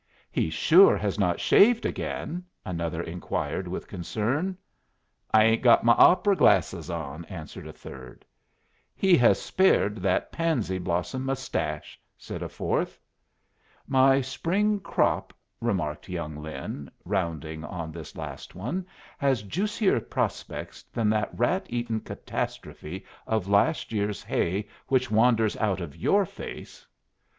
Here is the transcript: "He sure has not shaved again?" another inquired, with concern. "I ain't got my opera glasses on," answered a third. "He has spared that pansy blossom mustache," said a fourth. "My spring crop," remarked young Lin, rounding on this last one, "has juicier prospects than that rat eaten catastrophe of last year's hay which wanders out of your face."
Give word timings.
"He 0.31 0.49
sure 0.49 0.97
has 0.97 1.19
not 1.19 1.39
shaved 1.39 1.85
again?" 1.85 2.43
another 2.65 3.03
inquired, 3.03 3.67
with 3.67 3.87
concern. 3.87 4.57
"I 5.31 5.43
ain't 5.43 5.61
got 5.61 5.83
my 5.83 5.93
opera 5.93 6.35
glasses 6.35 6.89
on," 6.89 7.23
answered 7.25 7.67
a 7.67 7.71
third. 7.71 8.25
"He 8.95 9.15
has 9.17 9.39
spared 9.39 9.97
that 9.97 10.31
pansy 10.31 10.79
blossom 10.79 11.23
mustache," 11.23 12.01
said 12.17 12.41
a 12.41 12.49
fourth. 12.49 12.99
"My 13.87 14.21
spring 14.21 14.79
crop," 14.79 15.35
remarked 15.59 16.09
young 16.09 16.35
Lin, 16.41 16.89
rounding 17.05 17.63
on 17.63 17.91
this 17.91 18.15
last 18.15 18.55
one, 18.55 18.87
"has 19.19 19.43
juicier 19.43 19.99
prospects 19.99 20.81
than 20.91 21.11
that 21.11 21.29
rat 21.31 21.67
eaten 21.69 21.99
catastrophe 21.99 23.05
of 23.27 23.47
last 23.47 23.91
year's 23.93 24.23
hay 24.23 24.67
which 24.87 25.11
wanders 25.11 25.55
out 25.57 25.79
of 25.79 25.95
your 25.95 26.25
face." 26.25 26.87